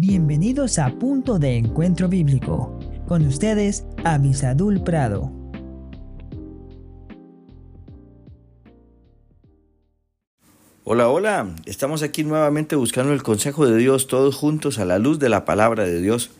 [0.00, 2.78] Bienvenidos a Punto de Encuentro Bíblico.
[3.08, 5.32] Con ustedes, Avisadul Prado.
[10.84, 11.52] Hola, hola.
[11.66, 15.44] Estamos aquí nuevamente buscando el consejo de Dios todos juntos a la luz de la
[15.44, 16.30] palabra de Dios.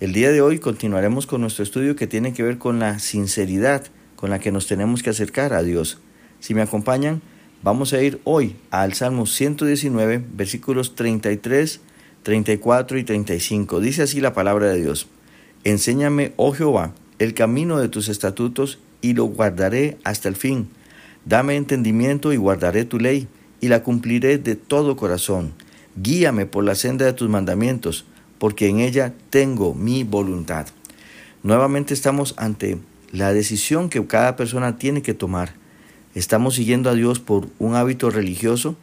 [0.00, 3.84] El día de hoy continuaremos con nuestro estudio que tiene que ver con la sinceridad
[4.16, 5.98] con la que nos tenemos que acercar a Dios.
[6.40, 7.20] Si me acompañan,
[7.62, 11.82] vamos a ir hoy al Salmo 119, versículos 33
[12.22, 13.80] 34 y 35.
[13.80, 15.08] Dice así la palabra de Dios.
[15.64, 20.68] Enséñame, oh Jehová, el camino de tus estatutos y lo guardaré hasta el fin.
[21.24, 23.28] Dame entendimiento y guardaré tu ley
[23.60, 25.52] y la cumpliré de todo corazón.
[25.96, 28.06] Guíame por la senda de tus mandamientos,
[28.38, 30.66] porque en ella tengo mi voluntad.
[31.42, 32.78] Nuevamente estamos ante
[33.12, 35.54] la decisión que cada persona tiene que tomar.
[36.14, 38.76] ¿Estamos siguiendo a Dios por un hábito religioso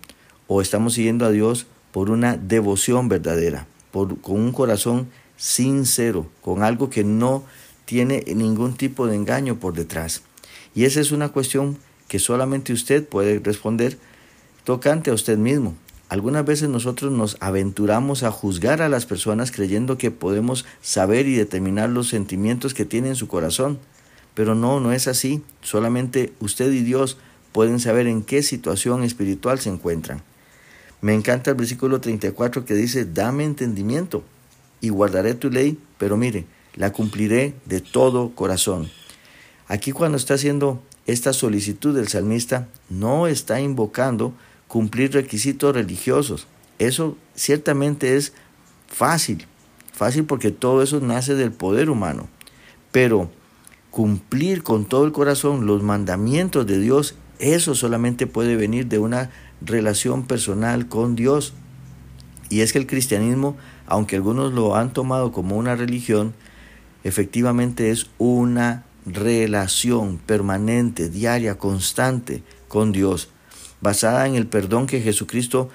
[0.48, 6.64] o estamos siguiendo a Dios por una devoción verdadera, por, con un corazón sincero, con
[6.64, 7.44] algo que no
[7.86, 10.22] tiene ningún tipo de engaño por detrás.
[10.76, 13.98] Y esa es una cuestión que solamente usted puede responder
[14.64, 15.76] tocante a usted mismo.
[16.10, 21.36] Algunas veces nosotros nos aventuramos a juzgar a las personas creyendo que podemos saber y
[21.36, 23.80] determinar los sentimientos que tiene en su corazón.
[24.34, 25.44] Pero no, no es así.
[25.62, 27.18] Solamente usted y Dios
[27.52, 30.24] pueden saber en qué situación espiritual se encuentran.
[31.02, 34.24] Me encanta el versículo 34 que dice, dame entendimiento
[34.82, 38.90] y guardaré tu ley, pero mire, la cumpliré de todo corazón.
[39.68, 44.34] Aquí cuando está haciendo esta solicitud del salmista, no está invocando
[44.68, 46.48] cumplir requisitos religiosos.
[46.78, 48.34] Eso ciertamente es
[48.88, 49.46] fácil,
[49.94, 52.28] fácil porque todo eso nace del poder humano.
[52.92, 53.30] Pero
[53.92, 59.32] cumplir con todo el corazón los mandamientos de Dios, eso solamente puede venir de una
[59.62, 61.54] relación personal con Dios.
[62.50, 66.34] Y es que el cristianismo, aunque algunos lo han tomado como una religión,
[67.04, 73.30] efectivamente es una relación permanente, diaria, constante con Dios,
[73.82, 75.70] basada en el perdón que Jesucristo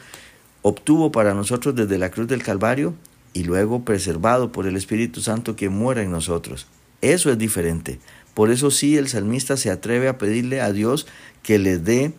[0.62, 2.94] obtuvo para nosotros desde la cruz del Calvario
[3.32, 6.66] y luego preservado por el Espíritu Santo que muera en nosotros.
[7.00, 7.98] Eso es diferente.
[8.32, 11.06] Por eso sí el salmista se atreve a pedirle a Dios
[11.42, 12.14] que le dé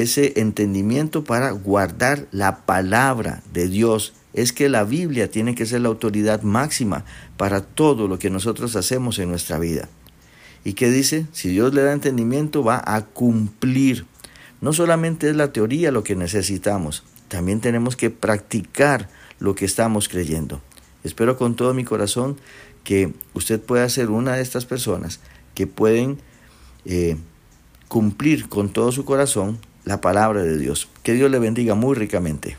[0.00, 4.14] ese entendimiento para guardar la palabra de Dios.
[4.34, 7.04] Es que la Biblia tiene que ser la autoridad máxima
[7.36, 9.88] para todo lo que nosotros hacemos en nuestra vida.
[10.64, 11.26] ¿Y qué dice?
[11.32, 14.06] Si Dios le da entendimiento, va a cumplir.
[14.60, 20.08] No solamente es la teoría lo que necesitamos, también tenemos que practicar lo que estamos
[20.08, 20.60] creyendo.
[21.04, 22.36] Espero con todo mi corazón
[22.84, 25.20] que usted pueda ser una de estas personas
[25.54, 26.18] que pueden
[26.84, 27.16] eh,
[27.88, 30.86] cumplir con todo su corazón la palabra de Dios.
[31.02, 32.58] Que Dios le bendiga muy ricamente.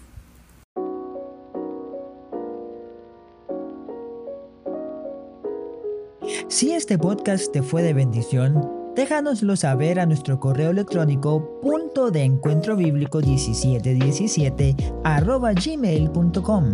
[6.48, 12.24] Si este podcast te fue de bendición, déjanoslo saber a nuestro correo electrónico punto de
[12.24, 16.72] encuentro bíblico 1717 arroba gmail.com.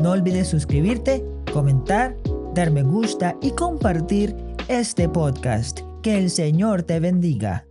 [0.00, 2.16] No olvides suscribirte, comentar,
[2.54, 4.34] dar me gusta y compartir
[4.68, 5.80] este podcast.
[6.02, 7.67] Que el Señor te bendiga.